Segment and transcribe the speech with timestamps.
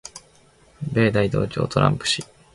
[0.95, 2.25] 米大統領トランプ氏